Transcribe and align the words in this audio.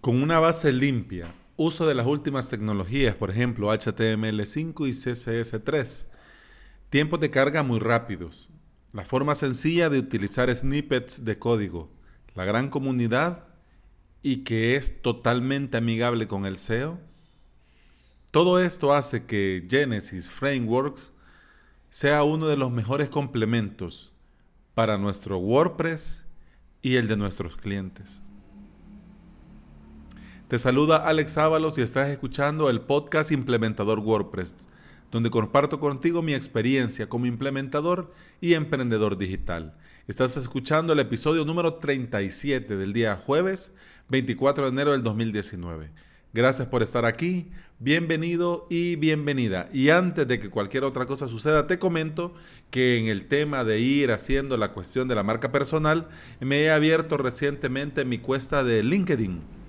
Con 0.00 0.22
una 0.22 0.38
base 0.38 0.72
limpia, 0.72 1.34
uso 1.56 1.86
de 1.86 1.94
las 1.94 2.06
últimas 2.06 2.48
tecnologías, 2.48 3.14
por 3.16 3.28
ejemplo 3.28 3.70
HTML5 3.70 4.88
y 4.88 4.92
CSS3, 4.92 6.06
tiempos 6.88 7.20
de 7.20 7.30
carga 7.30 7.62
muy 7.62 7.80
rápidos, 7.80 8.48
la 8.94 9.04
forma 9.04 9.34
sencilla 9.34 9.90
de 9.90 9.98
utilizar 9.98 10.54
snippets 10.56 11.26
de 11.26 11.38
código, 11.38 11.92
la 12.34 12.46
gran 12.46 12.70
comunidad 12.70 13.44
y 14.22 14.38
que 14.38 14.76
es 14.76 15.02
totalmente 15.02 15.76
amigable 15.76 16.26
con 16.26 16.46
el 16.46 16.56
SEO, 16.56 16.98
todo 18.30 18.58
esto 18.58 18.94
hace 18.94 19.26
que 19.26 19.66
Genesis 19.68 20.30
Frameworks 20.30 21.12
sea 21.90 22.22
uno 22.22 22.48
de 22.48 22.56
los 22.56 22.70
mejores 22.70 23.10
complementos 23.10 24.14
para 24.74 24.96
nuestro 24.96 25.36
WordPress 25.36 26.24
y 26.80 26.96
el 26.96 27.06
de 27.06 27.18
nuestros 27.18 27.54
clientes. 27.56 28.22
Te 30.50 30.58
saluda 30.58 30.96
Alex 30.96 31.38
Ábalos 31.38 31.78
y 31.78 31.82
estás 31.82 32.08
escuchando 32.08 32.70
el 32.70 32.80
podcast 32.80 33.30
Implementador 33.30 34.00
WordPress, 34.00 34.68
donde 35.12 35.30
comparto 35.30 35.78
contigo 35.78 36.22
mi 36.22 36.34
experiencia 36.34 37.08
como 37.08 37.26
implementador 37.26 38.12
y 38.40 38.54
emprendedor 38.54 39.16
digital. 39.16 39.76
Estás 40.08 40.36
escuchando 40.36 40.92
el 40.92 40.98
episodio 40.98 41.44
número 41.44 41.74
37 41.74 42.76
del 42.76 42.92
día 42.92 43.14
jueves 43.14 43.76
24 44.08 44.64
de 44.64 44.70
enero 44.70 44.90
del 44.90 45.04
2019. 45.04 45.92
Gracias 46.32 46.66
por 46.66 46.82
estar 46.82 47.04
aquí, 47.04 47.52
bienvenido 47.78 48.66
y 48.70 48.96
bienvenida. 48.96 49.68
Y 49.72 49.90
antes 49.90 50.26
de 50.26 50.40
que 50.40 50.50
cualquier 50.50 50.82
otra 50.82 51.06
cosa 51.06 51.28
suceda, 51.28 51.68
te 51.68 51.78
comento 51.78 52.34
que 52.72 52.98
en 52.98 53.06
el 53.06 53.26
tema 53.26 53.62
de 53.62 53.78
ir 53.78 54.10
haciendo 54.10 54.56
la 54.56 54.72
cuestión 54.72 55.06
de 55.06 55.14
la 55.14 55.22
marca 55.22 55.52
personal, 55.52 56.08
me 56.40 56.62
he 56.62 56.72
abierto 56.72 57.18
recientemente 57.18 58.04
mi 58.04 58.18
cuesta 58.18 58.64
de 58.64 58.82
LinkedIn 58.82 59.59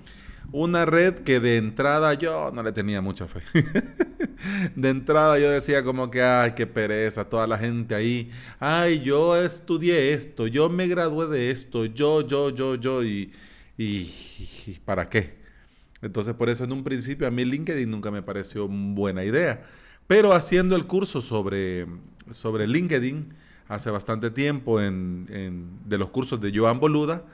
una 0.52 0.84
red 0.84 1.14
que 1.20 1.40
de 1.40 1.56
entrada 1.56 2.14
yo 2.14 2.50
no 2.52 2.62
le 2.62 2.72
tenía 2.72 3.00
mucha 3.00 3.26
fe. 3.26 3.40
de 4.76 4.88
entrada 4.90 5.38
yo 5.38 5.50
decía 5.50 5.82
como 5.82 6.10
que, 6.10 6.22
ay, 6.22 6.52
qué 6.54 6.66
pereza, 6.66 7.24
toda 7.24 7.46
la 7.46 7.58
gente 7.58 7.94
ahí. 7.94 8.30
Ay, 8.60 9.00
yo 9.00 9.36
estudié 9.36 10.12
esto, 10.12 10.46
yo 10.46 10.68
me 10.68 10.86
gradué 10.88 11.26
de 11.26 11.50
esto, 11.50 11.86
yo, 11.86 12.26
yo, 12.26 12.50
yo, 12.50 12.74
yo, 12.74 13.02
y, 13.02 13.32
y, 13.78 14.78
¿para 14.84 15.08
qué? 15.08 15.40
Entonces 16.02 16.34
por 16.34 16.50
eso 16.50 16.64
en 16.64 16.72
un 16.72 16.84
principio 16.84 17.26
a 17.26 17.30
mí 17.30 17.44
LinkedIn 17.44 17.90
nunca 17.90 18.10
me 18.10 18.22
pareció 18.22 18.68
buena 18.68 19.24
idea. 19.24 19.64
Pero 20.06 20.32
haciendo 20.32 20.76
el 20.76 20.86
curso 20.86 21.20
sobre, 21.22 21.86
sobre 22.30 22.66
LinkedIn 22.66 23.32
hace 23.68 23.90
bastante 23.90 24.30
tiempo 24.30 24.80
en, 24.80 25.26
en, 25.30 25.78
de 25.86 25.96
los 25.96 26.10
cursos 26.10 26.40
de 26.40 26.52
Joan 26.54 26.80
Boluda, 26.80 27.24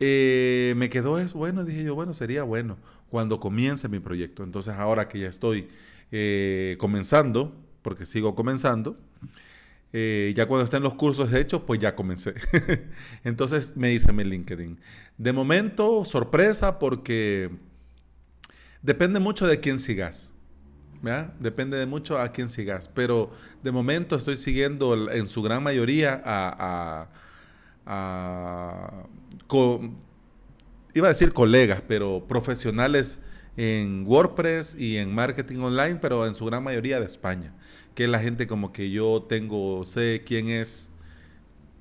eh, 0.00 0.74
me 0.76 0.90
quedó 0.90 1.18
eso, 1.18 1.38
bueno, 1.38 1.64
dije 1.64 1.82
yo, 1.82 1.94
bueno, 1.94 2.14
sería 2.14 2.42
bueno 2.42 2.76
cuando 3.10 3.40
comience 3.40 3.88
mi 3.88 3.98
proyecto. 4.00 4.44
Entonces 4.44 4.74
ahora 4.74 5.08
que 5.08 5.20
ya 5.20 5.28
estoy 5.28 5.68
eh, 6.12 6.76
comenzando, 6.78 7.54
porque 7.82 8.06
sigo 8.06 8.34
comenzando, 8.34 8.96
eh, 9.92 10.32
ya 10.36 10.46
cuando 10.46 10.64
estén 10.64 10.82
los 10.82 10.94
cursos 10.94 11.32
hechos, 11.32 11.62
pues 11.66 11.80
ya 11.80 11.94
comencé. 11.94 12.34
Entonces 13.24 13.76
me 13.76 13.92
hice 13.92 14.12
mi 14.12 14.24
LinkedIn. 14.24 14.78
De 15.16 15.32
momento, 15.32 16.04
sorpresa, 16.04 16.78
porque 16.78 17.50
depende 18.82 19.18
mucho 19.18 19.46
de 19.46 19.60
quién 19.60 19.78
sigas. 19.78 20.32
Depende 21.38 21.76
de 21.76 21.86
mucho 21.86 22.18
a 22.18 22.32
quién 22.32 22.48
sigas. 22.48 22.88
Pero 22.88 23.30
de 23.62 23.72
momento 23.72 24.16
estoy 24.16 24.36
siguiendo 24.36 25.10
en 25.10 25.26
su 25.28 25.42
gran 25.42 25.62
mayoría 25.62 26.20
a 26.24 27.08
iba 30.94 31.06
a 31.06 31.08
decir 31.08 31.32
colegas, 31.32 31.82
pero 31.86 32.24
profesionales 32.28 33.20
en 33.56 34.04
WordPress 34.06 34.76
y 34.78 34.98
en 34.98 35.14
marketing 35.14 35.58
online, 35.58 35.96
pero 35.96 36.26
en 36.26 36.34
su 36.34 36.44
gran 36.44 36.62
mayoría 36.62 37.00
de 37.00 37.06
España, 37.06 37.54
que 37.94 38.04
es 38.04 38.10
la 38.10 38.20
gente 38.20 38.46
como 38.46 38.72
que 38.72 38.90
yo 38.90 39.26
tengo, 39.28 39.84
sé 39.84 40.22
quién 40.24 40.48
es, 40.48 40.90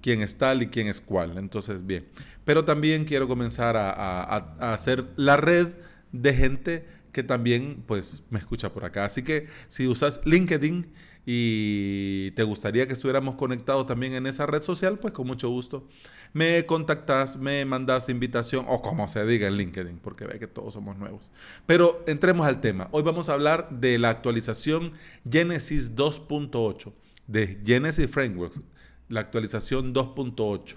quién 0.02 0.22
es 0.22 0.38
tal 0.38 0.64
y 0.64 0.68
quién 0.68 0.88
es 0.88 1.02
cuál. 1.02 1.38
Entonces, 1.38 1.86
bien. 1.86 2.08
Pero 2.46 2.66
también 2.66 3.06
quiero 3.06 3.28
comenzar 3.28 3.76
a, 3.76 3.92
a 3.92 4.74
hacer 4.74 5.06
la 5.18 5.38
red 5.38 5.68
de 6.12 6.34
gente 6.34 6.86
que 7.12 7.24
también 7.24 7.84
pues 7.86 8.24
me 8.30 8.40
escucha 8.40 8.72
por 8.72 8.86
acá. 8.86 9.06
Así 9.06 9.24
que 9.24 9.48
si 9.68 9.88
usas 9.88 10.22
LinkedIn 10.24 10.88
y 11.28 12.32
te 12.32 12.44
gustaría 12.44 12.88
que 12.88 12.94
estuviéramos 12.94 13.36
conectados 13.36 13.86
también 13.86 14.14
en 14.14 14.26
esa 14.26 14.46
red 14.46 14.62
social, 14.62 14.98
pues 14.98 15.14
con 15.14 15.28
mucho 15.28 15.50
gusto 15.50 15.86
me 16.34 16.66
contactas, 16.66 17.38
me 17.38 17.66
mandas 17.66 18.10
invitación 18.10 18.66
o 18.68 18.82
como 18.82 19.08
se 19.08 19.26
diga 19.26 19.48
en 19.48 19.58
LinkedIn, 19.58 20.00
porque 20.00 20.26
ve 20.26 20.40
que 20.40 20.48
todos 20.48 20.74
somos 20.74 20.98
nuevos. 20.98 21.32
Pero 21.66 22.04
entremos 22.08 22.48
al 22.48 22.62
tema. 22.62 22.90
Hoy 22.92 23.04
vamos 23.04 23.30
a 23.30 23.34
hablar 23.34 23.70
de 23.70 23.98
la 23.98 24.10
actualización 24.10 24.94
Genesis 25.30 25.96
2.8 25.96 26.94
de 27.28 27.60
Genesis 27.66 28.10
Frameworks, 28.10 28.62
la 29.10 29.22
actualización 29.22 29.94
2.8. 29.94 30.76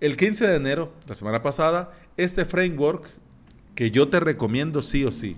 El 0.00 0.16
15 0.16 0.46
de 0.46 0.56
enero, 0.56 0.92
la 1.06 1.14
semana 1.14 1.42
pasada, 1.42 1.92
este 2.16 2.44
framework 2.44 3.08
que 3.74 3.90
yo 3.90 4.08
te 4.08 4.20
recomiendo 4.20 4.82
sí 4.82 5.04
o 5.04 5.12
sí, 5.12 5.36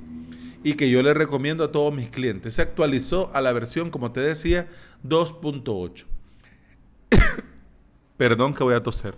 y 0.63 0.75
que 0.75 0.91
yo 0.91 1.03
le 1.03 1.15
recomiendo 1.15 1.65
a 1.65 1.73
todos 1.73 1.95
mis 1.95 2.09
clientes. 2.09 2.55
Se 2.55 2.63
actualizó 2.63 3.31
a 3.35 3.41
la 3.41 3.53
versión, 3.53 3.91
como 3.91 4.13
te 4.13 4.21
decía, 4.21 4.69
2.8. 5.07 6.05
Perdón 8.17 8.55
que 8.55 8.65
voy 8.65 8.75
a 8.75 8.83
toser. 8.83 9.17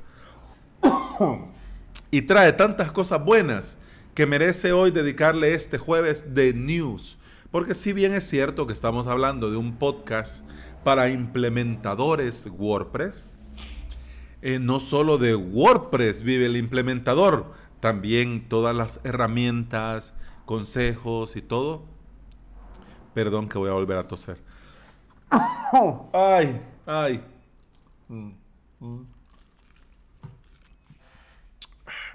y 2.11 2.23
trae 2.23 2.53
tantas 2.53 2.93
cosas 2.93 3.25
buenas 3.25 3.79
que 4.15 4.27
merece 4.27 4.73
hoy 4.73 4.91
dedicarle 4.91 5.55
este 5.55 5.79
jueves 5.79 6.35
de 6.35 6.55
news. 6.55 7.19
Porque 7.51 7.75
si 7.75 7.93
bien 7.93 8.13
es 8.15 8.29
cierto 8.29 8.67
que 8.67 8.73
estamos 8.73 9.07
hablando 9.07 9.51
de 9.51 9.57
un 9.57 9.77
podcast 9.77 10.45
para 10.83 11.09
implementadores 11.09 12.49
WordPress, 12.59 13.23
eh, 14.43 14.59
no 14.61 14.81
solo 14.81 15.19
de 15.19 15.35
WordPress 15.35 16.23
vive 16.23 16.47
el 16.47 16.57
implementador, 16.57 17.53
también 17.81 18.49
todas 18.49 18.75
las 18.75 19.01
herramientas, 19.05 20.15
consejos 20.45 21.37
y 21.37 21.43
todo. 21.43 21.85
Perdón 23.15 23.49
que 23.49 23.59
voy 23.59 23.71
a 23.71 23.75
volver 23.75 23.99
a 23.99 24.09
toser. 24.09 24.39
Ay, 26.13 26.61
ay. 26.87 27.25
Mm, 28.09 28.31
mm. 28.81 29.07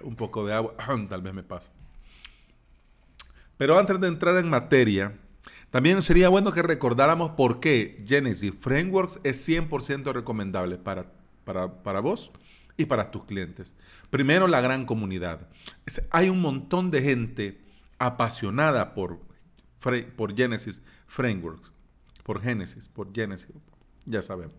Un 0.03 0.15
poco 0.15 0.45
de 0.45 0.53
agua, 0.53 0.73
tal 1.09 1.21
vez 1.21 1.33
me 1.33 1.43
pasa. 1.43 1.71
Pero 3.57 3.77
antes 3.77 3.99
de 3.99 4.07
entrar 4.07 4.37
en 4.37 4.49
materia, 4.49 5.17
también 5.71 6.01
sería 6.01 6.29
bueno 6.29 6.51
que 6.51 6.61
recordáramos 6.61 7.31
por 7.31 7.59
qué 7.59 8.03
Genesis 8.07 8.53
Frameworks 8.59 9.19
es 9.23 9.47
100% 9.47 10.13
recomendable 10.13 10.77
para, 10.77 11.11
para, 11.43 11.83
para 11.83 11.99
vos 11.99 12.31
y 12.77 12.85
para 12.85 13.11
tus 13.11 13.25
clientes. 13.25 13.75
Primero, 14.09 14.47
la 14.47 14.61
gran 14.61 14.85
comunidad. 14.85 15.47
hay 16.11 16.29
un 16.29 16.39
montón 16.39 16.89
de 16.91 17.01
gente 17.01 17.68
apasionada 17.99 18.93
por, 18.93 19.19
por 20.15 20.35
Genesis 20.35 20.81
Frameworks, 21.07 21.71
por 22.23 22.41
Genesis, 22.41 22.87
por 22.87 23.13
Genesis, 23.13 23.49
ya 24.05 24.21
sabemos. 24.21 24.55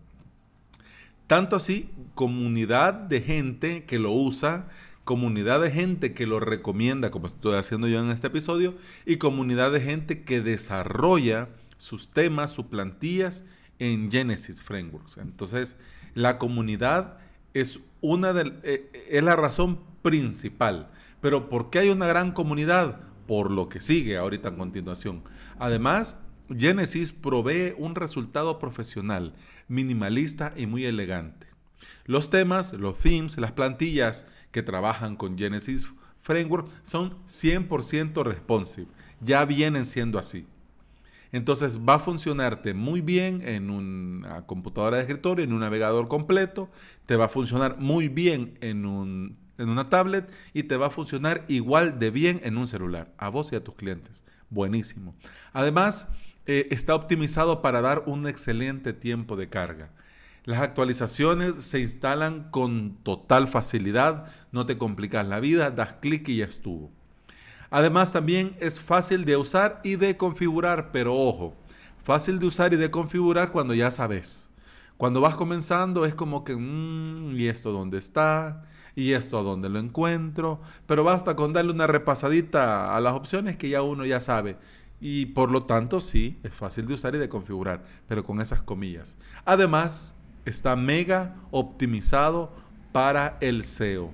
Tanto 1.27 1.55
así, 1.55 1.89
comunidad 2.13 2.93
de 2.93 3.21
gente 3.21 3.85
que 3.85 3.99
lo 3.99 4.11
usa, 4.11 4.67
comunidad 5.03 5.61
de 5.61 5.71
gente 5.71 6.13
que 6.13 6.27
lo 6.27 6.39
recomienda, 6.39 7.09
como 7.09 7.27
estoy 7.27 7.55
haciendo 7.55 7.87
yo 7.87 7.99
en 7.99 8.11
este 8.11 8.27
episodio, 8.27 8.75
y 9.05 9.17
comunidad 9.17 9.71
de 9.71 9.81
gente 9.81 10.23
que 10.23 10.41
desarrolla 10.41 11.49
sus 11.77 12.11
temas, 12.11 12.51
sus 12.51 12.65
plantillas 12.65 13.45
en 13.79 14.11
Genesis 14.11 14.61
Frameworks. 14.61 15.17
Entonces, 15.17 15.77
la 16.13 16.37
comunidad 16.37 17.17
es 17.53 17.79
una 18.01 18.33
de, 18.33 18.53
eh, 18.63 19.07
es 19.09 19.23
la 19.23 19.35
razón 19.35 19.79
principal. 20.01 20.91
Pero 21.21 21.49
¿por 21.49 21.69
qué 21.69 21.79
hay 21.79 21.89
una 21.89 22.07
gran 22.07 22.31
comunidad? 22.31 22.99
Por 23.31 23.49
lo 23.49 23.69
que 23.69 23.79
sigue 23.79 24.17
ahorita 24.17 24.49
en 24.49 24.57
continuación. 24.57 25.23
Además, 25.57 26.17
Genesis 26.49 27.13
provee 27.13 27.73
un 27.77 27.95
resultado 27.95 28.59
profesional, 28.59 29.35
minimalista 29.69 30.53
y 30.57 30.67
muy 30.67 30.83
elegante. 30.83 31.47
Los 32.03 32.29
temas, 32.29 32.73
los 32.73 32.99
themes, 32.99 33.37
las 33.37 33.53
plantillas 33.53 34.25
que 34.51 34.63
trabajan 34.63 35.15
con 35.15 35.37
Genesis 35.37 35.87
Framework 36.19 36.67
son 36.83 37.25
100% 37.25 38.21
responsive. 38.25 38.87
Ya 39.21 39.45
vienen 39.45 39.85
siendo 39.85 40.19
así. 40.19 40.45
Entonces 41.31 41.79
va 41.79 41.93
a 41.93 41.99
funcionarte 41.99 42.73
muy 42.73 42.99
bien 42.99 43.47
en 43.47 43.69
una 43.69 44.45
computadora 44.45 44.97
de 44.97 45.03
escritorio, 45.03 45.45
en 45.45 45.53
un 45.53 45.61
navegador 45.61 46.09
completo. 46.09 46.69
Te 47.05 47.15
va 47.15 47.27
a 47.27 47.29
funcionar 47.29 47.77
muy 47.79 48.09
bien 48.09 48.57
en 48.59 48.85
un 48.85 49.37
en 49.61 49.69
una 49.69 49.89
tablet 49.89 50.31
y 50.53 50.63
te 50.63 50.77
va 50.77 50.87
a 50.87 50.91
funcionar 50.91 51.45
igual 51.47 51.99
de 51.99 52.09
bien 52.09 52.41
en 52.43 52.57
un 52.57 52.67
celular, 52.67 53.13
a 53.17 53.29
vos 53.29 53.51
y 53.51 53.55
a 53.55 53.63
tus 53.63 53.75
clientes. 53.75 54.23
Buenísimo. 54.49 55.15
Además, 55.53 56.09
eh, 56.45 56.67
está 56.71 56.95
optimizado 56.95 57.61
para 57.61 57.81
dar 57.81 58.03
un 58.07 58.27
excelente 58.27 58.93
tiempo 58.93 59.35
de 59.35 59.47
carga. 59.47 59.89
Las 60.43 60.61
actualizaciones 60.61 61.63
se 61.63 61.79
instalan 61.79 62.49
con 62.49 62.97
total 63.03 63.47
facilidad, 63.47 64.25
no 64.51 64.65
te 64.65 64.77
complicas 64.77 65.25
la 65.27 65.39
vida, 65.39 65.69
das 65.69 65.93
clic 65.93 66.27
y 66.29 66.37
ya 66.37 66.45
estuvo. 66.45 66.91
Además 67.69 68.11
también 68.11 68.57
es 68.59 68.81
fácil 68.81 69.23
de 69.23 69.37
usar 69.37 69.79
y 69.83 69.95
de 69.95 70.17
configurar, 70.17 70.91
pero 70.91 71.15
ojo, 71.15 71.55
fácil 72.03 72.39
de 72.39 72.47
usar 72.47 72.73
y 72.73 72.77
de 72.77 72.91
configurar 72.91 73.51
cuando 73.51 73.73
ya 73.73 73.91
sabes. 73.91 74.50
Cuando 75.01 75.19
vas 75.19 75.35
comenzando 75.35 76.05
es 76.05 76.13
como 76.13 76.43
que, 76.43 76.55
mm, 76.55 77.35
¿y 77.35 77.47
esto 77.47 77.71
dónde 77.71 77.97
está? 77.97 78.65
¿Y 78.95 79.13
esto 79.13 79.39
a 79.39 79.41
dónde 79.41 79.67
lo 79.67 79.79
encuentro? 79.79 80.61
Pero 80.85 81.03
basta 81.03 81.35
con 81.35 81.53
darle 81.53 81.71
una 81.71 81.87
repasadita 81.87 82.95
a 82.95 83.01
las 83.01 83.15
opciones 83.15 83.57
que 83.57 83.67
ya 83.67 83.81
uno 83.81 84.05
ya 84.05 84.19
sabe. 84.19 84.57
Y 84.99 85.25
por 85.25 85.49
lo 85.49 85.63
tanto, 85.63 86.01
sí, 86.01 86.37
es 86.43 86.53
fácil 86.53 86.85
de 86.85 86.93
usar 86.93 87.15
y 87.15 87.17
de 87.17 87.29
configurar, 87.29 87.83
pero 88.07 88.23
con 88.23 88.41
esas 88.41 88.61
comillas. 88.61 89.17
Además, 89.43 90.13
está 90.45 90.75
mega 90.75 91.35
optimizado 91.49 92.53
para 92.91 93.39
el 93.41 93.63
SEO. 93.63 94.11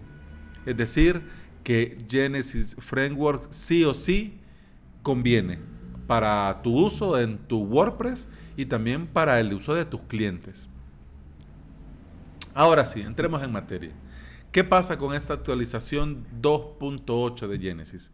Es 0.66 0.78
decir, 0.78 1.22
que 1.66 1.98
Genesis 2.10 2.78
Framework 2.80 3.48
sí 3.50 3.84
o 3.84 3.94
sí 3.94 4.40
conviene 5.04 5.60
para 6.08 6.62
tu 6.64 6.74
uso 6.74 7.20
en 7.20 7.40
tu 7.40 7.60
WordPress 7.66 8.30
y 8.56 8.68
también 8.68 9.06
para 9.06 9.38
el 9.42 9.54
uso 9.54 9.76
de 9.76 9.84
tus 9.84 10.00
clientes. 10.04 10.70
Ahora 12.58 12.88
sí, 12.88 13.02
entremos 13.02 13.44
en 13.44 13.52
materia. 13.52 13.92
¿Qué 14.52 14.64
pasa 14.64 14.98
con 14.98 15.14
esta 15.14 15.36
actualización 15.36 16.26
2.8 16.42 17.48
de 17.48 17.60
Genesis? 17.60 18.12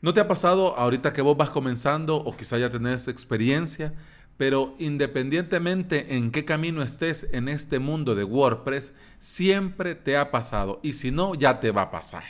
¿No 0.00 0.14
te 0.14 0.20
ha 0.20 0.28
pasado 0.28 0.78
ahorita 0.78 1.12
que 1.12 1.22
vos 1.22 1.36
vas 1.36 1.50
comenzando 1.50 2.18
o 2.18 2.36
quizá 2.36 2.56
ya 2.56 2.70
tenés 2.70 3.08
experiencia, 3.08 3.94
pero 4.36 4.76
independientemente 4.78 6.14
en 6.14 6.30
qué 6.30 6.44
camino 6.44 6.82
estés 6.82 7.26
en 7.32 7.48
este 7.48 7.80
mundo 7.80 8.14
de 8.14 8.22
WordPress, 8.22 8.94
siempre 9.18 9.96
te 9.96 10.16
ha 10.16 10.30
pasado 10.30 10.78
y 10.84 10.92
si 10.92 11.10
no, 11.10 11.34
ya 11.34 11.58
te 11.58 11.72
va 11.72 11.82
a 11.82 11.90
pasar? 11.90 12.22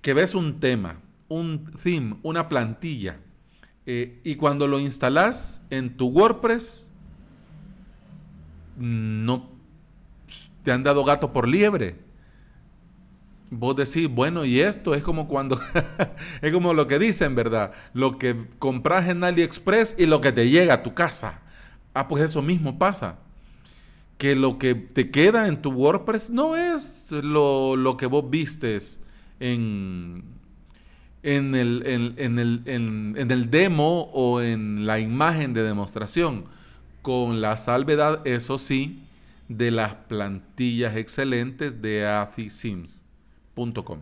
que 0.00 0.14
ves 0.14 0.34
un 0.34 0.58
tema, 0.58 1.02
un 1.28 1.70
theme, 1.82 2.16
una 2.22 2.48
plantilla, 2.48 3.18
eh, 3.84 4.22
y 4.24 4.36
cuando 4.36 4.66
lo 4.66 4.80
instalas 4.80 5.66
en 5.68 5.98
tu 5.98 6.06
WordPress, 6.08 6.88
no 8.78 9.59
te 10.70 10.74
han 10.74 10.84
dado 10.84 11.02
gato 11.02 11.32
por 11.32 11.48
liebre. 11.48 11.96
Vos 13.50 13.74
decís, 13.74 14.08
bueno, 14.08 14.44
y 14.44 14.60
esto 14.60 14.94
es 14.94 15.02
como 15.02 15.26
cuando, 15.26 15.58
es 16.42 16.52
como 16.52 16.74
lo 16.74 16.86
que 16.86 17.00
dicen, 17.00 17.34
¿verdad? 17.34 17.72
Lo 17.92 18.18
que 18.18 18.46
compras 18.60 19.08
en 19.08 19.24
AliExpress 19.24 19.96
y 19.98 20.06
lo 20.06 20.20
que 20.20 20.30
te 20.30 20.48
llega 20.48 20.74
a 20.74 20.82
tu 20.84 20.94
casa. 20.94 21.40
Ah, 21.92 22.06
pues 22.06 22.22
eso 22.22 22.40
mismo 22.40 22.78
pasa. 22.78 23.18
Que 24.16 24.36
lo 24.36 24.58
que 24.58 24.76
te 24.76 25.10
queda 25.10 25.48
en 25.48 25.60
tu 25.60 25.72
WordPress 25.72 26.30
no 26.30 26.54
es 26.54 27.10
lo, 27.10 27.74
lo 27.74 27.96
que 27.96 28.06
vos 28.06 28.30
vistes 28.30 29.00
en, 29.40 30.22
en, 31.24 31.56
el, 31.56 31.82
en, 31.84 32.38
el, 32.38 32.62
en, 32.66 33.30
el, 33.32 33.50
demo 33.50 34.02
o 34.12 34.40
en 34.40 34.86
la 34.86 35.00
imagen 35.00 35.52
de 35.52 35.64
demostración, 35.64 36.44
con 37.02 37.40
la 37.40 37.56
salvedad, 37.56 38.24
eso 38.24 38.56
sí, 38.56 39.02
de 39.50 39.72
las 39.72 39.94
plantillas 39.94 40.96
excelentes 40.96 41.82
de 41.82 42.06
afisims.com. 42.06 43.98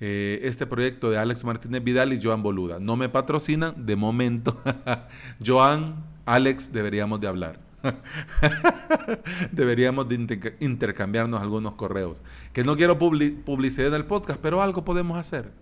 Eh, 0.00 0.40
este 0.42 0.66
proyecto 0.66 1.10
de 1.10 1.18
Alex 1.18 1.44
Martínez 1.44 1.84
Vidal 1.84 2.14
y 2.14 2.22
Joan 2.22 2.42
Boluda. 2.42 2.80
No 2.80 2.96
me 2.96 3.10
patrocinan 3.10 3.84
de 3.84 3.94
momento. 3.94 4.58
Joan, 5.46 6.02
Alex, 6.24 6.72
deberíamos 6.72 7.20
de 7.20 7.28
hablar. 7.28 7.60
Deberíamos 9.52 10.08
de 10.08 10.56
intercambiarnos 10.60 11.40
algunos 11.42 11.74
correos. 11.74 12.22
Que 12.54 12.64
no 12.64 12.76
quiero 12.76 12.98
publicidad 12.98 13.88
en 13.88 13.94
el 13.94 14.06
podcast, 14.06 14.40
pero 14.40 14.62
algo 14.62 14.82
podemos 14.82 15.18
hacer. 15.18 15.52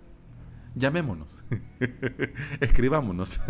Llamémonos. 0.76 1.40
Escribámonos. 2.60 3.40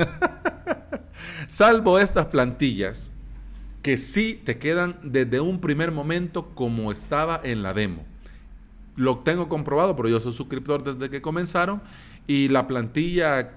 Salvo 1.47 1.99
estas 1.99 2.27
plantillas 2.27 3.13
que 3.87 3.99
sí 3.99 4.43
te 4.45 4.59
quedan 4.59 4.99
desde 5.05 5.39
un 5.39 5.61
primer 5.61 5.93
momento 5.93 6.49
como 6.57 6.91
estaba 6.91 7.41
en 7.45 7.63
la 7.63 7.73
demo. 7.73 8.05
Lo 8.97 9.19
tengo 9.19 9.49
comprobado, 9.49 9.95
pero 9.95 10.09
yo 10.09 10.19
soy 10.19 10.33
suscriptor 10.33 10.83
desde 10.83 11.09
que 11.09 11.23
comenzaron 11.23 11.81
y 12.27 12.49
la 12.49 12.67
plantilla 12.67 13.53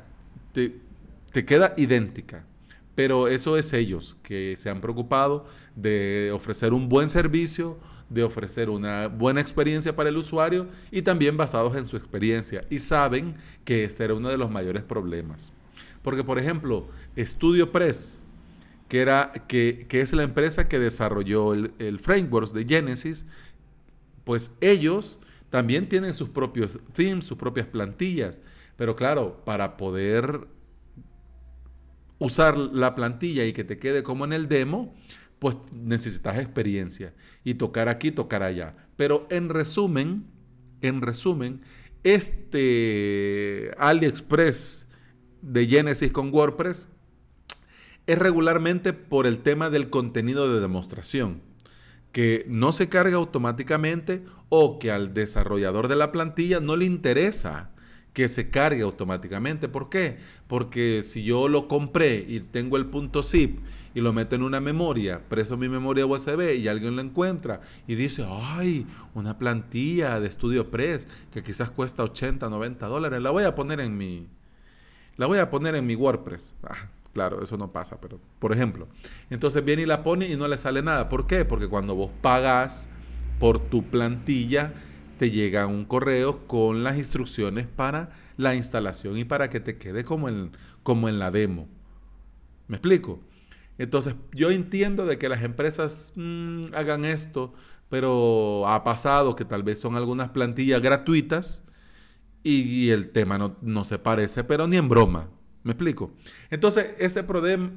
te 0.54 1.46
queda 1.46 1.74
idéntica 1.78 2.46
pero 2.94 3.28
eso 3.28 3.58
es 3.58 3.72
ellos, 3.74 4.18
que 4.22 4.56
se 4.60 4.70
han 4.70 4.81
preocupado 4.81 5.46
de 5.74 6.31
ofrecer 6.34 6.74
un 6.74 6.90
buen 6.90 7.08
servicio, 7.08 7.80
de 8.10 8.24
ofrecer 8.24 8.70
una 8.70 9.08
buena 9.08 9.40
experiencia 9.40 9.96
para 9.96 10.10
el 10.10 10.18
usuario 10.18 10.68
y 10.92 11.02
también 11.02 11.38
basados 11.38 11.76
en 11.78 11.88
su 11.88 11.96
experiencia. 11.96 12.62
Y 12.70 12.78
saben 12.78 13.36
que 13.64 13.86
este 13.86 14.04
era 14.04 14.14
uno 14.16 14.28
de 14.28 14.38
los 14.38 14.52
mayores 14.52 14.84
problemas. 14.84 15.54
Porque, 16.02 16.26
por 16.26 16.38
ejemplo, 16.40 16.90
Studio 17.18 17.72
Press, 17.72 18.22
que, 18.90 19.00
era, 19.00 19.32
que, 19.48 19.88
es 19.90 20.12
la 20.12 20.24
empresa 20.24 20.68
que 20.68 20.80
desarrolló 20.80 21.54
el, 21.54 21.72
el 21.80 22.00
framework 22.00 22.52
de 22.52 22.66
Genesis, 22.66 23.26
pues 24.26 24.56
ellos 24.60 25.20
también 25.50 25.88
tienen 25.88 26.14
sus 26.14 26.30
propios 26.30 26.78
themes, 26.94 27.26
sus 27.26 27.38
propias 27.38 27.68
plantillas. 27.68 28.40
Pero 28.76 28.96
claro, 28.96 29.42
para 29.46 29.78
poder 29.78 30.48
usar 32.18 32.58
la 32.58 32.96
plantilla 32.96 33.46
y 33.46 33.54
que 33.54 33.64
te 33.64 33.80
quede 33.80 34.04
como 34.04 34.26
en 34.26 34.34
el 34.34 34.48
demo, 34.48 34.94
pues 35.40 35.58
necesitas 35.72 36.38
experiencia 36.38 37.14
y 37.44 37.56
tocar 37.56 37.90
aquí, 37.90 38.12
tocar 38.12 38.44
allá. 38.44 38.76
Pero 38.98 39.26
en 39.30 39.50
resumen, 39.50 40.26
en 40.82 41.02
resumen, 41.02 41.62
este 42.04 43.72
AliExpress 43.78 44.88
de 45.42 45.68
Genesis 45.68 46.12
con 46.12 46.34
WordPress 46.34 46.90
es 48.10 48.18
regularmente 48.18 48.92
por 48.92 49.28
el 49.28 49.38
tema 49.38 49.70
del 49.70 49.92
contenido 49.92 50.52
de 50.52 50.60
demostración, 50.60 51.44
que 52.12 52.44
no 52.48 52.72
se 52.72 52.90
carga 52.90 53.18
automáticamente 53.18 54.24
o 54.50 54.80
que 54.80 54.90
al 54.90 55.14
desarrollador 55.14 55.88
de 55.88 55.96
la 55.96 56.12
plantilla 56.12 56.60
no 56.60 56.76
le 56.76 56.86
interesa 56.86 57.70
que 58.14 58.28
se 58.28 58.50
cargue 58.50 58.82
automáticamente. 58.82 59.70
¿Por 59.70 59.90
qué? 59.90 60.18
Porque 60.48 61.04
si 61.04 61.24
yo 61.24 61.50
lo 61.50 61.68
compré 61.68 62.26
y 62.28 62.40
tengo 62.40 62.78
el 62.78 62.88
punto 62.88 63.22
zip 63.22 63.60
y 63.94 64.02
lo 64.02 64.12
meto 64.12 64.36
en 64.36 64.42
una 64.42 64.60
memoria, 64.60 65.22
preso 65.30 65.56
mi 65.56 65.70
memoria 65.70 66.08
USB 66.08 66.56
y 66.56 66.68
alguien 66.68 66.96
lo 66.96 67.04
encuentra 67.04 67.62
y 67.88 67.94
dice, 67.94 68.26
ay, 68.28 68.88
una 69.14 69.38
plantilla 69.38 70.20
de 70.20 70.32
Studio 70.32 70.72
Press 70.72 71.08
que 71.32 71.44
quizás 71.44 71.70
cuesta 71.70 72.04
80, 72.04 72.50
90 72.50 72.88
dólares, 72.88 73.22
la 73.22 73.30
voy 73.30 73.44
a 73.44 73.54
poner 73.54 73.80
en 73.82 73.96
mi, 73.96 74.26
la 75.16 75.28
voy 75.28 75.38
a 75.38 75.52
poner 75.52 75.76
en 75.76 75.86
mi 75.86 75.94
WordPress. 75.94 76.56
Ah, 76.64 76.90
claro, 77.13 77.44
eso 77.44 77.57
no 77.57 77.71
pasa, 77.71 77.99
pero 78.01 78.19
por 78.39 78.51
ejemplo, 78.54 78.87
entonces 79.30 79.63
viene 79.63 79.83
y 79.83 79.85
la 79.85 80.04
pone 80.04 80.28
y 80.28 80.37
no 80.37 80.47
le 80.47 80.57
sale 80.57 80.81
nada. 80.81 81.09
¿Por 81.09 81.28
qué? 81.28 81.45
Porque 81.45 81.68
cuando 81.68 81.95
vos 81.95 82.11
pagas 82.21 82.89
por 83.39 83.59
tu 83.59 83.83
plantilla, 83.83 84.73
te 85.18 85.31
llega 85.31 85.68
un 85.68 85.85
correo 85.85 86.47
con 86.47 86.83
las 86.83 86.97
instrucciones 86.97 87.68
para 87.68 88.11
la 88.37 88.56
instalación 88.56 89.18
y 89.18 89.25
para 89.25 89.49
que 89.49 89.59
te 89.59 89.78
quede 89.78 90.04
como 90.04 90.30
en, 90.30 90.51
como 90.81 91.09
en 91.09 91.19
la 91.19 91.30
demo. 91.30 91.68
¿Me 92.68 92.78
explico? 92.78 93.19
Entonces, 93.78 94.16
yo 94.33 94.51
entiendo 94.51 95.06
de 95.06 95.18
que 95.18 95.30
las 95.30 95.42
empresas 95.42 96.13
mm, 96.16 96.73
hagan 96.73 97.06
esto, 97.06 97.54
pero 97.89 98.68
ha 98.68 98.83
pasado 98.83 99.35
que 99.35 99.45
tal 99.45 99.63
vez 99.63 99.80
son 99.80 99.95
algunas 99.95 100.30
plantillas 100.30 100.81
gratuitas 100.81 101.66
y, 102.44 102.89
el 102.89 103.09
tema 103.09 103.37
no, 103.37 103.57
no, 103.61 103.83
se 103.83 103.99
parece, 103.99 104.44
pero 104.45 104.68
ni 104.68 104.78
en 104.78 104.87
broma. 104.87 105.30
¿Me 105.63 105.73
explico? 105.73 106.11
Entonces, 106.49 106.95
este, 106.99 107.25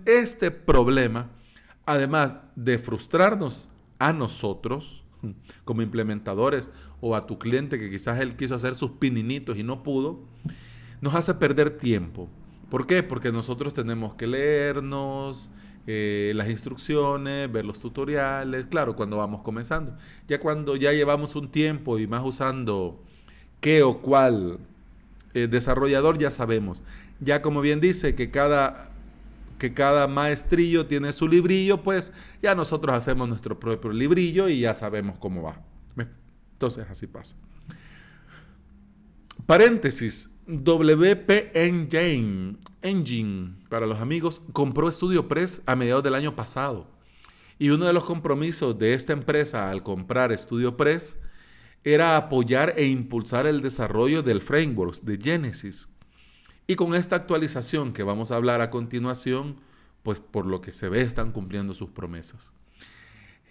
este 0.07 0.51
problema, 0.51 1.31
además 1.85 2.37
de 2.55 2.79
frustrarnos 2.79 3.71
a 3.99 4.13
nosotros, 4.13 5.03
como 5.65 5.83
implementadores 5.83 6.71
o 7.01 7.17
a 7.17 7.27
tu 7.27 7.39
cliente 7.39 7.79
que 7.79 7.91
quizás 7.91 8.21
él 8.21 8.37
quiso 8.37 8.55
hacer 8.55 8.75
sus 8.75 8.93
pininitos 8.93 9.57
y 9.57 9.63
no 9.63 9.83
pudo, 9.83 10.21
nos 11.01 11.15
hace 11.15 11.35
perder 11.35 11.71
tiempo. 11.79 12.29
¿Por 12.71 12.87
qué? 12.87 13.03
Porque 13.03 13.33
nosotros 13.33 13.75
tenemos 13.75 14.15
que 14.15 14.27
leernos 14.27 15.51
eh, 15.87 16.33
las 16.37 16.49
instrucciones, 16.49 17.51
ver 17.51 17.65
los 17.65 17.81
tutoriales, 17.81 18.69
claro, 18.69 18.95
cuando 18.95 19.17
vamos 19.17 19.43
comenzando. 19.43 19.97
Ya 20.29 20.39
cuando 20.41 20.77
ya 20.77 20.93
llevamos 20.93 21.35
un 21.35 21.51
tiempo 21.51 21.99
y 21.99 22.07
más 22.07 22.23
usando 22.25 23.03
qué 23.61 23.83
o 23.83 24.01
cuál 24.01 24.59
eh, 25.35 25.49
desarrollador, 25.49 26.19
ya 26.19 26.31
sabemos. 26.31 26.83
Ya 27.23 27.41
como 27.43 27.61
bien 27.61 27.81
dice 27.81 28.15
que 28.15 28.31
cada 28.31 28.91
que 29.59 29.73
cada 29.73 30.09
maestrillo 30.09 30.87
tiene 30.87 31.13
su 31.13 31.29
librillo, 31.29 31.85
pues 31.85 32.13
ya 32.43 32.57
nosotros 32.57 32.97
hacemos 32.97 33.29
nuestro 33.29 33.61
propio 33.61 33.93
librillo 33.93 34.49
y 34.49 34.59
ya 34.61 34.75
sabemos 34.75 35.19
cómo 35.19 35.43
va. 35.43 35.63
Entonces 36.63 36.87
así 36.91 37.07
pasa. 37.07 37.37
Paréntesis, 39.47 40.31
WP 40.47 41.51
Engine, 41.55 42.57
Engine, 42.83 43.55
para 43.69 43.87
los 43.87 44.01
amigos, 44.01 44.43
compró 44.53 44.91
Studio 44.91 45.29
Press 45.29 45.63
a 45.67 45.77
mediados 45.77 46.05
del 46.05 46.15
año 46.15 46.37
pasado. 46.37 46.89
Y 47.59 47.71
uno 47.71 47.87
de 47.87 47.93
los 47.93 48.05
compromisos 48.05 48.79
de 48.79 48.95
esta 48.95 49.13
empresa 49.13 49.71
al 49.71 49.83
comprar 49.83 50.37
Studio 50.37 50.77
Press 50.77 51.19
era 51.85 52.17
apoyar 52.17 52.75
e 52.77 52.87
impulsar 52.87 53.47
el 53.47 53.61
desarrollo 53.61 54.23
del 54.23 54.41
framework 54.41 55.03
de 55.03 55.19
Genesis. 55.21 55.89
Y 56.67 56.77
con 56.77 56.95
esta 56.95 57.17
actualización 57.17 57.93
que 57.93 58.03
vamos 58.03 58.31
a 58.31 58.37
hablar 58.37 58.61
a 58.61 58.71
continuación, 58.71 59.57
pues 60.03 60.21
por 60.21 60.47
lo 60.47 60.61
que 60.61 60.73
se 60.73 60.89
ve 60.89 61.03
están 61.03 61.33
cumpliendo 61.33 61.75
sus 61.75 61.91
promesas. 61.91 62.53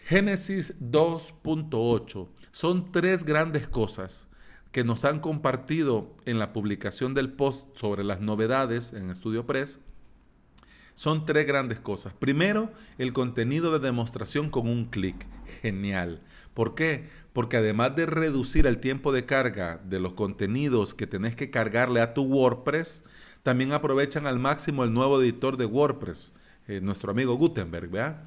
Génesis 0.06 0.80
2.8 0.80 2.28
son 2.52 2.92
tres 2.92 3.24
grandes 3.24 3.68
cosas 3.68 4.28
que 4.72 4.84
nos 4.84 5.06
han 5.06 5.20
compartido 5.20 6.16
en 6.26 6.40
la 6.40 6.54
publicación 6.54 7.14
del 7.14 7.32
post 7.32 7.78
sobre 7.78 8.04
las 8.04 8.22
novedades 8.22 8.94
en 8.94 9.10
Estudio 9.10 9.46
Press. 9.46 9.80
Son 10.94 11.26
tres 11.26 11.48
grandes 11.48 11.80
cosas. 11.80 12.14
Primero, 12.14 12.72
el 12.98 13.14
contenido 13.14 13.72
de 13.72 13.86
demostración 13.86 14.50
con 14.50 14.68
un 14.68 14.86
clic. 14.86 15.28
Genial. 15.62 16.22
¿Por 16.54 16.76
qué? 16.76 17.08
Porque 17.34 17.58
además 17.58 17.96
de 17.96 18.06
reducir 18.06 18.68
el 18.68 18.80
tiempo 18.80 19.12
de 19.12 19.26
carga 19.26 19.80
de 19.84 20.00
los 20.00 20.14
contenidos 20.14 20.94
que 20.94 21.08
tenés 21.08 21.36
que 21.36 21.50
cargarle 21.50 22.02
a 22.02 22.14
tu 22.14 22.24
WordPress, 22.24 23.04
también 23.44 23.72
aprovechan 23.72 24.28
al 24.28 24.40
máximo 24.40 24.84
el 24.84 24.94
nuevo 24.94 25.22
editor 25.22 25.58
de 25.58 25.66
WordPress, 25.66 26.34
eh, 26.68 26.82
nuestro 26.82 27.12
amigo 27.12 27.36
Gutenberg, 27.36 27.90
¿verdad? 27.90 28.24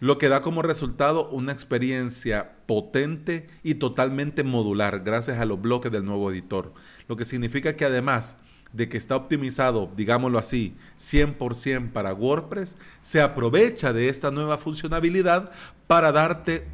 Lo 0.00 0.18
que 0.18 0.28
da 0.28 0.42
como 0.42 0.62
resultado 0.62 1.28
una 1.30 1.52
experiencia 1.52 2.52
potente 2.66 3.48
y 3.64 3.74
totalmente 3.74 4.44
modular 4.44 5.00
gracias 5.00 5.38
a 5.38 5.44
los 5.44 5.60
bloques 5.60 5.90
del 5.90 6.04
nuevo 6.04 6.30
editor. 6.30 6.72
Lo 7.08 7.16
que 7.16 7.24
significa 7.24 7.74
que 7.74 7.84
además 7.84 8.36
de 8.72 8.88
que 8.88 8.96
está 8.96 9.16
optimizado, 9.16 9.90
digámoslo 9.96 10.38
así, 10.38 10.74
100% 10.98 11.92
para 11.92 12.12
WordPress, 12.12 12.76
se 13.00 13.20
aprovecha 13.20 13.92
de 13.92 14.08
esta 14.08 14.30
nueva 14.30 14.58
funcionalidad 14.58 15.50
para 15.86 16.12
darte 16.12 16.64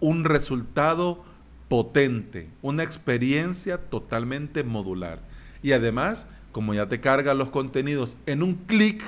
un 0.00 0.24
resultado 0.24 1.24
potente, 1.68 2.50
una 2.60 2.82
experiencia 2.82 3.78
totalmente 3.78 4.62
modular. 4.62 5.20
Y 5.62 5.72
además, 5.72 6.28
como 6.50 6.74
ya 6.74 6.88
te 6.88 7.00
cargan 7.00 7.38
los 7.38 7.48
contenidos 7.48 8.16
en 8.26 8.42
un 8.42 8.54
clic, 8.54 9.02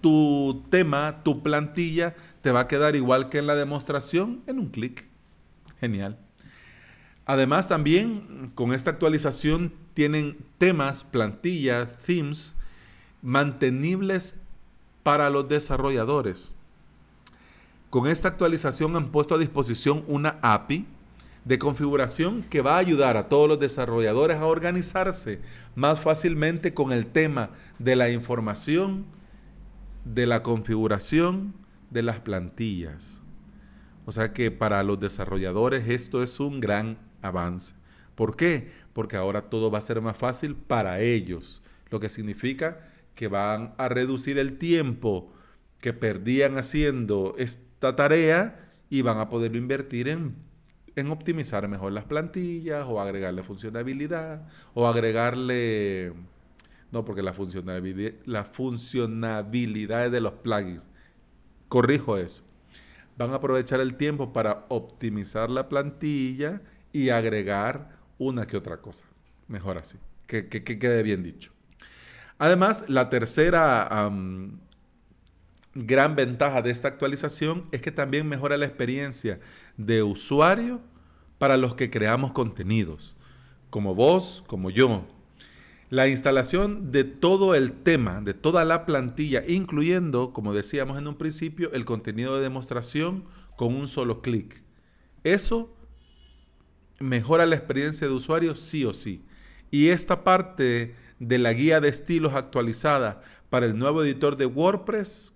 tu 0.00 0.62
tema, 0.70 1.20
tu 1.24 1.42
plantilla, 1.42 2.14
te 2.42 2.52
va 2.52 2.60
a 2.60 2.68
quedar 2.68 2.96
igual 2.96 3.28
que 3.28 3.38
en 3.38 3.46
la 3.46 3.54
demostración 3.54 4.42
en 4.46 4.58
un 4.58 4.68
clic. 4.68 5.04
Genial. 5.80 6.18
Además, 7.26 7.68
también 7.68 8.52
con 8.54 8.72
esta 8.72 8.90
actualización 8.90 9.72
tienen 9.94 10.44
temas, 10.58 11.04
plantillas, 11.04 11.96
themes 12.04 12.54
mantenibles 13.22 14.34
para 15.02 15.30
los 15.30 15.48
desarrolladores. 15.48 16.52
Con 17.88 18.08
esta 18.08 18.28
actualización 18.28 18.96
han 18.96 19.10
puesto 19.10 19.36
a 19.36 19.38
disposición 19.38 20.04
una 20.08 20.38
API 20.42 20.86
de 21.44 21.58
configuración 21.58 22.42
que 22.42 22.60
va 22.60 22.74
a 22.74 22.78
ayudar 22.78 23.16
a 23.16 23.28
todos 23.28 23.48
los 23.48 23.60
desarrolladores 23.60 24.38
a 24.38 24.46
organizarse 24.46 25.40
más 25.74 26.00
fácilmente 26.00 26.74
con 26.74 26.92
el 26.92 27.06
tema 27.06 27.50
de 27.78 27.96
la 27.96 28.10
información, 28.10 29.04
de 30.04 30.26
la 30.26 30.42
configuración 30.42 31.54
de 31.90 32.02
las 32.02 32.18
plantillas. 32.20 33.22
O 34.06 34.12
sea 34.12 34.32
que 34.32 34.50
para 34.50 34.82
los 34.82 35.00
desarrolladores 35.00 35.88
esto 35.88 36.22
es 36.22 36.40
un 36.40 36.60
gran 36.60 36.98
avance. 37.24 37.74
¿Por 38.14 38.36
qué? 38.36 38.70
Porque 38.92 39.16
ahora 39.16 39.42
todo 39.42 39.70
va 39.70 39.78
a 39.78 39.82
ser 39.82 40.00
más 40.00 40.16
fácil 40.16 40.54
para 40.54 41.00
ellos, 41.00 41.62
lo 41.90 41.98
que 42.00 42.08
significa 42.08 42.80
que 43.14 43.28
van 43.28 43.74
a 43.78 43.88
reducir 43.88 44.38
el 44.38 44.58
tiempo 44.58 45.32
que 45.80 45.92
perdían 45.92 46.58
haciendo 46.58 47.36
tarea 47.78 48.70
y 48.90 49.02
van 49.02 49.18
a 49.18 49.28
poderlo 49.28 49.58
invertir 49.58 50.08
en, 50.08 50.34
en 50.96 51.10
optimizar 51.10 51.68
mejor 51.68 51.92
las 51.92 52.04
plantillas 52.04 52.84
o 52.88 53.00
agregarle 53.00 53.42
funcionalidad 53.42 54.46
o 54.72 54.86
agregarle... 54.86 56.12
No, 56.90 57.04
porque 57.04 57.22
la 57.22 57.32
funcionalidad, 57.32 58.12
la 58.24 58.44
funcionalidad 58.44 60.10
de 60.10 60.20
los 60.20 60.32
plugins. 60.34 60.88
Corrijo 61.68 62.16
eso. 62.16 62.44
Van 63.18 63.32
a 63.32 63.36
aprovechar 63.36 63.80
el 63.80 63.96
tiempo 63.96 64.32
para 64.32 64.64
optimizar 64.68 65.50
la 65.50 65.68
plantilla 65.68 66.62
y 66.94 67.10
agregar 67.10 67.90
una 68.16 68.46
que 68.46 68.56
otra 68.56 68.78
cosa. 68.78 69.04
Mejor 69.48 69.76
así. 69.76 69.98
Que, 70.26 70.48
quede 70.48 71.02
bien 71.02 71.22
dicho. 71.22 71.52
Además, 72.38 72.84
la 72.88 73.10
tercera 73.10 74.10
gran 75.74 76.14
ventaja 76.14 76.62
de 76.62 76.70
esta 76.70 76.88
actualización 76.88 77.66
es 77.72 77.82
que 77.82 77.90
también 77.90 78.28
mejora 78.28 78.56
la 78.56 78.66
experiencia 78.66 79.40
de 79.76 80.02
usuario 80.02 80.80
para 81.38 81.56
los 81.56 81.74
que 81.74 81.90
creamos 81.90 82.32
contenidos, 82.32 83.16
como 83.70 83.94
vos, 83.94 84.44
como 84.46 84.70
yo. 84.70 85.04
La 85.90 86.08
instalación 86.08 86.92
de 86.92 87.04
todo 87.04 87.54
el 87.54 87.72
tema, 87.72 88.20
de 88.20 88.34
toda 88.34 88.64
la 88.64 88.86
plantilla, 88.86 89.44
incluyendo, 89.46 90.32
como 90.32 90.54
decíamos 90.54 90.96
en 90.96 91.08
un 91.08 91.16
principio, 91.16 91.72
el 91.72 91.84
contenido 91.84 92.36
de 92.36 92.42
demostración 92.42 93.24
con 93.56 93.74
un 93.74 93.88
solo 93.88 94.22
clic. 94.22 94.62
Eso 95.24 95.74
mejora 97.04 97.46
la 97.46 97.56
experiencia 97.56 98.06
de 98.06 98.12
usuario 98.12 98.54
sí 98.54 98.84
o 98.84 98.92
sí. 98.92 99.24
Y 99.70 99.88
esta 99.88 100.24
parte 100.24 100.94
de 101.18 101.38
la 101.38 101.52
guía 101.52 101.80
de 101.80 101.88
estilos 101.88 102.34
actualizada 102.34 103.22
para 103.50 103.66
el 103.66 103.78
nuevo 103.78 104.02
editor 104.02 104.36
de 104.36 104.46
WordPress 104.46 105.32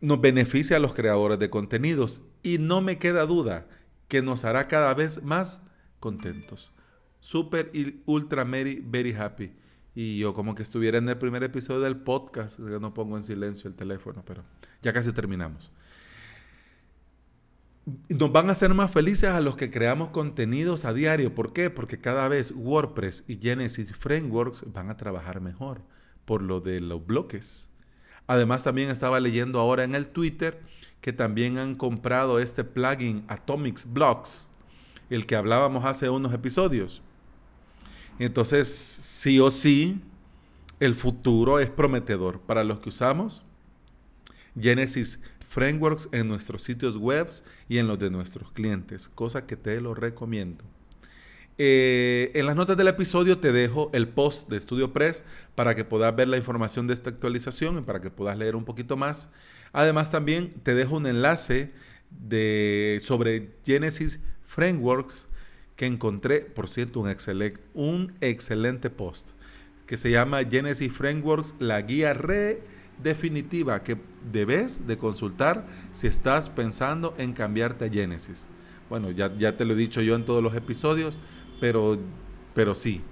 nos 0.00 0.20
beneficia 0.20 0.76
a 0.76 0.80
los 0.80 0.94
creadores 0.94 1.38
de 1.38 1.50
contenidos 1.50 2.22
y 2.42 2.58
no 2.58 2.80
me 2.80 2.98
queda 2.98 3.26
duda 3.26 3.66
que 4.08 4.22
nos 4.22 4.44
hará 4.44 4.68
cada 4.68 4.94
vez 4.94 5.22
más 5.22 5.62
contentos. 6.00 6.72
Super, 7.20 7.72
ultra, 8.04 8.44
very, 8.44 8.82
very 8.84 9.12
happy. 9.12 9.52
Y 9.94 10.18
yo 10.18 10.34
como 10.34 10.54
que 10.54 10.62
estuviera 10.62 10.98
en 10.98 11.08
el 11.08 11.16
primer 11.16 11.42
episodio 11.42 11.80
del 11.80 11.96
podcast, 11.96 12.58
no 12.58 12.94
pongo 12.94 13.16
en 13.16 13.24
silencio 13.24 13.68
el 13.68 13.74
teléfono, 13.74 14.22
pero 14.24 14.44
ya 14.82 14.92
casi 14.92 15.12
terminamos. 15.12 15.72
Nos 18.08 18.32
van 18.32 18.48
a 18.48 18.52
hacer 18.52 18.74
más 18.74 18.90
felices 18.90 19.30
a 19.30 19.40
los 19.40 19.54
que 19.54 19.70
creamos 19.70 20.10
contenidos 20.10 20.84
a 20.84 20.92
diario. 20.92 21.34
¿Por 21.34 21.52
qué? 21.52 21.70
Porque 21.70 22.00
cada 22.00 22.26
vez 22.26 22.52
WordPress 22.56 23.24
y 23.28 23.36
Genesis 23.36 23.94
Frameworks 23.94 24.72
van 24.72 24.90
a 24.90 24.96
trabajar 24.96 25.40
mejor 25.40 25.82
por 26.24 26.42
lo 26.42 26.60
de 26.60 26.80
los 26.80 27.06
bloques. 27.06 27.70
Además, 28.26 28.64
también 28.64 28.90
estaba 28.90 29.20
leyendo 29.20 29.60
ahora 29.60 29.84
en 29.84 29.94
el 29.94 30.08
Twitter 30.08 30.60
que 31.00 31.12
también 31.12 31.58
han 31.58 31.76
comprado 31.76 32.40
este 32.40 32.64
plugin 32.64 33.24
Atomics 33.28 33.92
Blocks, 33.92 34.48
el 35.08 35.24
que 35.24 35.36
hablábamos 35.36 35.84
hace 35.84 36.10
unos 36.10 36.34
episodios. 36.34 37.02
Entonces, 38.18 38.66
sí 38.66 39.38
o 39.38 39.52
sí, 39.52 40.00
el 40.80 40.96
futuro 40.96 41.60
es 41.60 41.70
prometedor 41.70 42.40
para 42.40 42.64
los 42.64 42.80
que 42.80 42.88
usamos 42.88 43.44
Genesis 44.58 45.20
Frameworks 45.20 45.35
en 46.12 46.28
nuestros 46.28 46.62
sitios 46.62 46.96
web 46.96 47.28
y 47.68 47.78
en 47.78 47.86
los 47.86 47.98
de 47.98 48.10
nuestros 48.10 48.52
clientes, 48.52 49.08
cosa 49.14 49.46
que 49.46 49.56
te 49.56 49.80
lo 49.80 49.94
recomiendo. 49.94 50.64
Eh, 51.58 52.32
en 52.34 52.44
las 52.44 52.54
notas 52.54 52.76
del 52.76 52.88
episodio 52.88 53.38
te 53.38 53.50
dejo 53.50 53.90
el 53.94 54.08
post 54.08 54.50
de 54.50 54.60
Studio 54.60 54.92
Press 54.92 55.24
para 55.54 55.74
que 55.74 55.84
puedas 55.84 56.14
ver 56.14 56.28
la 56.28 56.36
información 56.36 56.86
de 56.86 56.92
esta 56.92 57.08
actualización 57.08 57.78
y 57.78 57.80
para 57.80 58.02
que 58.02 58.10
puedas 58.10 58.36
leer 58.36 58.56
un 58.56 58.66
poquito 58.66 58.98
más. 58.98 59.30
Además 59.72 60.10
también 60.10 60.50
te 60.62 60.74
dejo 60.74 60.96
un 60.96 61.06
enlace 61.06 61.72
de, 62.10 62.98
sobre 63.00 63.50
Genesis 63.64 64.20
Frameworks 64.44 65.28
que 65.76 65.86
encontré, 65.86 66.40
por 66.40 66.68
cierto, 66.68 67.00
un, 67.00 67.08
excelente, 67.08 67.60
un 67.72 68.14
excelente 68.20 68.90
post 68.90 69.30
que 69.86 69.96
se 69.96 70.10
llama 70.10 70.44
Genesis 70.44 70.92
Frameworks, 70.92 71.54
la 71.58 71.80
guía 71.80 72.12
re 72.12 72.60
definitiva 73.02 73.82
que 73.82 73.98
debes 74.30 74.86
de 74.86 74.96
consultar 74.98 75.66
si 75.92 76.06
estás 76.06 76.48
pensando 76.48 77.14
en 77.18 77.32
cambiarte 77.32 77.84
a 77.84 77.90
Genesis. 77.90 78.48
Bueno, 78.88 79.10
ya, 79.10 79.34
ya 79.36 79.56
te 79.56 79.64
lo 79.64 79.72
he 79.72 79.76
dicho 79.76 80.00
yo 80.00 80.14
en 80.14 80.24
todos 80.24 80.42
los 80.42 80.54
episodios, 80.54 81.18
pero, 81.60 81.98
pero 82.54 82.74
sí, 82.74 83.02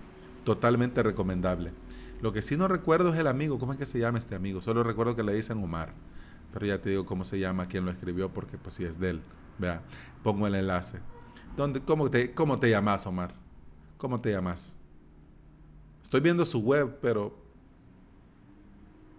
totalmente 0.44 1.02
recomendable. 1.02 1.72
Lo 2.20 2.32
que 2.32 2.42
sí 2.42 2.56
no 2.56 2.68
recuerdo 2.68 3.12
es 3.12 3.18
el 3.18 3.26
amigo, 3.26 3.58
¿cómo 3.58 3.72
es 3.72 3.78
que 3.78 3.86
se 3.86 3.98
llama 3.98 4.18
este 4.18 4.34
amigo? 4.34 4.60
Solo 4.60 4.82
recuerdo 4.82 5.16
que 5.16 5.22
le 5.22 5.34
dicen 5.34 5.62
Omar, 5.62 5.92
pero 6.52 6.66
ya 6.66 6.80
te 6.80 6.90
digo 6.90 7.04
cómo 7.04 7.24
se 7.24 7.38
llama, 7.38 7.66
quién 7.66 7.84
lo 7.84 7.90
escribió, 7.90 8.32
porque 8.32 8.56
pues 8.56 8.74
si 8.74 8.84
es 8.84 8.98
de 8.98 9.10
él. 9.10 9.20
Vea, 9.58 9.82
pongo 10.22 10.46
el 10.46 10.54
enlace. 10.54 10.98
¿Dónde, 11.56 11.80
cómo, 11.80 12.10
te, 12.10 12.32
¿Cómo 12.32 12.58
te 12.58 12.70
llamas, 12.70 13.06
Omar? 13.06 13.34
¿Cómo 13.98 14.20
te 14.20 14.32
llamas? 14.32 14.78
Estoy 16.02 16.20
viendo 16.20 16.44
su 16.44 16.60
web, 16.60 16.98
pero... 17.00 17.43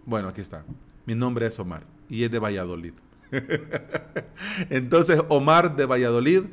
Bueno, 0.06 0.28
aquí 0.28 0.40
está. 0.40 0.64
Mi 1.04 1.14
nombre 1.14 1.46
es 1.46 1.58
Omar 1.58 1.82
y 2.08 2.24
es 2.24 2.30
de 2.30 2.38
Valladolid. 2.38 2.94
Entonces, 4.70 5.20
Omar 5.28 5.76
de 5.76 5.84
Valladolid, 5.84 6.44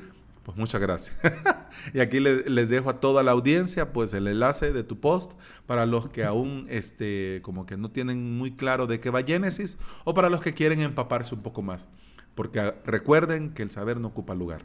pues 0.44 0.58
muchas 0.58 0.82
gracias. 0.82 1.16
y 1.94 2.00
aquí 2.00 2.20
les 2.20 2.68
dejo 2.68 2.90
a 2.90 3.00
toda 3.00 3.24
la 3.24 3.32
audiencia 3.32 3.94
pues 3.94 4.14
el 4.14 4.28
enlace 4.28 4.74
de 4.74 4.84
tu 4.84 5.00
post 5.00 5.34
para 5.68 5.86
los 5.86 6.10
que 6.10 6.26
aún 6.26 6.66
este, 6.70 7.42
como 7.44 7.66
que 7.66 7.78
no 7.78 7.92
tienen 7.92 8.38
muy 8.38 8.56
claro 8.56 8.88
de 8.88 9.00
qué 9.00 9.10
va 9.10 9.24
Génesis 9.24 9.78
o 10.04 10.14
para 10.14 10.30
los 10.30 10.42
que 10.42 10.54
quieren 10.54 10.82
empaparse 10.82 11.34
un 11.36 11.44
poco 11.44 11.62
más 11.62 11.88
porque 12.36 12.74
recuerden 12.86 13.54
que 13.54 13.64
el 13.64 13.72
saber 13.72 14.00
no 14.00 14.10
ocupa 14.10 14.34
lugar. 14.36 14.62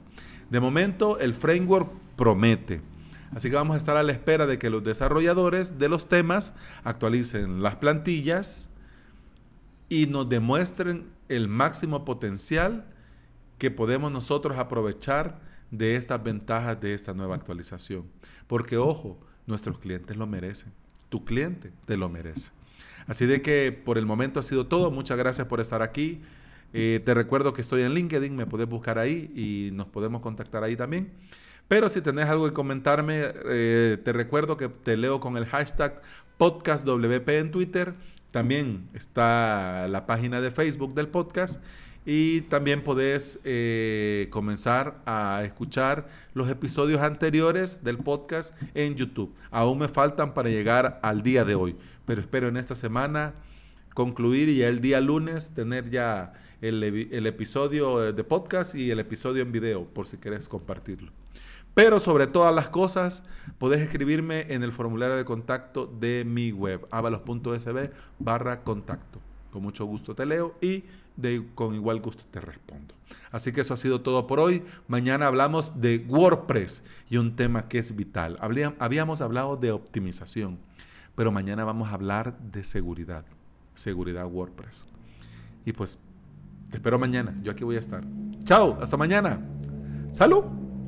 De 0.51 0.61
momento, 0.61 1.19
el 1.19 1.35
framework 1.35 1.91
promete. 2.17 2.81
Así 3.35 3.51
que 3.51 3.57
vamos 3.57 3.75
a 3.75 3.77
estar 3.79 3.97
a 3.97 4.03
la 4.03 4.13
espera 4.13 4.47
de 4.47 4.59
que 4.59 4.71
los 4.71 4.83
desarrolladores 4.83 5.79
de 5.79 5.89
los 5.91 6.09
temas 6.09 6.55
actualicen 6.83 7.63
las 7.63 7.77
plantillas 7.77 8.71
y 9.89 10.07
nos 10.07 10.29
demuestren 10.29 11.07
el 11.29 11.49
máximo 11.49 12.05
potencial 12.05 12.85
que 13.59 13.71
podemos 13.71 14.13
nosotros 14.13 14.59
aprovechar 14.59 15.41
de 15.71 15.97
estas 15.97 16.23
ventajas 16.23 16.81
de 16.81 16.95
esta 16.95 17.13
nueva 17.15 17.35
actualización. 17.35 18.05
Porque 18.47 18.77
ojo, 18.77 19.19
nuestros 19.47 19.79
clientes 19.79 20.17
lo 20.17 20.27
merecen. 20.27 20.73
Tu 21.09 21.25
cliente 21.25 21.73
te 21.87 21.97
lo 21.97 22.09
merece. 22.09 22.51
Así 23.07 23.27
de 23.27 23.43
que 23.43 23.73
por 23.73 23.99
el 23.99 24.07
momento 24.07 24.41
ha 24.41 24.43
sido 24.43 24.67
todo. 24.67 24.91
Muchas 24.91 25.19
gracias 25.19 25.47
por 25.47 25.61
estar 25.61 25.83
aquí. 25.83 26.21
Eh, 26.73 27.01
te 27.05 27.15
recuerdo 27.15 27.55
que 27.55 27.63
estoy 27.63 27.83
en 27.83 27.95
LinkedIn, 27.95 28.37
me 28.37 28.47
puedes 28.47 28.69
buscar 28.69 28.99
ahí 28.99 29.33
y 29.35 29.75
nos 29.75 29.87
podemos 29.87 30.21
contactar 30.21 30.65
ahí 30.65 30.77
también. 30.77 31.11
Pero 31.67 31.89
si 31.89 32.01
tenés 32.01 32.27
algo 32.27 32.47
que 32.47 32.53
comentarme, 32.53 33.23
eh, 33.47 33.99
te 34.03 34.13
recuerdo 34.13 34.57
que 34.57 34.69
te 34.69 34.97
leo 34.97 35.21
con 35.21 35.37
el 35.37 35.47
hashtag 35.47 36.03
podcastwp 36.37 37.29
en 37.29 37.51
Twitter. 37.51 37.95
También 38.31 38.89
está 38.95 39.89
la 39.89 40.07
página 40.07 40.41
de 40.41 40.51
Facebook 40.51 40.95
del 40.95 41.09
podcast. 41.09 41.63
Y 42.07 42.43
también 42.43 42.83
podés 42.83 43.39
eh, 43.45 44.29
comenzar 44.31 45.03
a 45.05 45.43
escuchar 45.45 46.09
los 46.33 46.49
episodios 46.49 47.03
anteriores 47.03 47.85
del 47.85 47.99
podcast 47.99 48.55
en 48.75 48.95
YouTube. 48.95 49.35
Aún 49.51 49.79
me 49.79 49.89
faltan 49.89 50.33
para 50.33 50.49
llegar 50.49 51.01
al 51.03 51.23
día 51.23 51.45
de 51.45 51.55
hoy, 51.55 51.77
pero 52.07 52.23
espero 52.23 52.49
en 52.49 52.57
esta 52.57 52.75
semana 52.75 53.35
concluir 53.93 54.49
y 54.49 54.63
el 54.63 54.81
día 54.81 55.01
lunes 55.01 55.51
tener 55.51 55.91
ya 55.91 56.33
el, 56.61 56.83
el 56.83 57.27
episodio 57.27 58.13
de 58.13 58.25
podcast 58.25 58.75
y 58.75 58.91
el 58.91 58.99
episodio 58.99 59.43
en 59.43 59.53
video, 59.53 59.85
por 59.87 60.07
si 60.07 60.19
querés 60.19 60.49
compartirlo. 60.49 61.13
Pero 61.75 62.01
sobre 62.01 62.27
todas 62.27 62.53
las 62.53 62.69
cosas, 62.69 63.23
podés 63.59 63.81
escribirme 63.81 64.53
en 64.53 64.65
el 64.65 64.73
formulario 64.73 65.17
de 65.17 65.25
contacto 65.25 65.87
de 65.87 66.25
mi 66.27 66.51
web, 66.51 66.87
avalos.sb 66.91 67.93
barra 68.19 68.65
contacto. 68.65 69.21
Con 69.53 69.63
mucho 69.63 69.85
gusto 69.85 70.15
te 70.15 70.27
leo 70.27 70.57
y 70.61 70.83
de, 71.17 71.47
con 71.55 71.75
igual 71.75 72.01
gusto 72.01 72.25
te 72.31 72.41
respondo. 72.41 72.95
Así 73.31 73.53
que 73.53 73.61
eso 73.61 73.75
ha 73.75 73.77
sido 73.77 74.01
todo 74.01 74.27
por 74.27 74.41
hoy. 74.41 74.65
Mañana 74.89 75.27
hablamos 75.27 75.81
de 75.81 76.05
WordPress 76.09 76.85
y 77.09 77.17
un 77.17 77.37
tema 77.37 77.69
que 77.69 77.79
es 77.79 77.95
vital. 77.95 78.37
Habíamos 78.79 79.21
hablado 79.21 79.57
de 79.57 79.71
optimización, 79.71 80.59
pero 81.15 81.31
mañana 81.31 81.65
vamos 81.65 81.89
a 81.91 81.95
hablar 81.95 82.39
de 82.39 82.65
seguridad. 82.65 83.25
Seguridad 83.75 84.27
WordPress. 84.27 84.87
Y 85.65 85.73
pues 85.73 85.99
te 86.71 86.77
espero 86.77 86.99
mañana. 86.99 87.35
Yo 87.43 87.53
aquí 87.53 87.65
voy 87.65 87.77
a 87.77 87.81
estar. 87.81 88.05
Chao, 88.45 88.79
hasta 88.81 88.97
mañana. 88.97 89.41
Salud. 90.11 90.45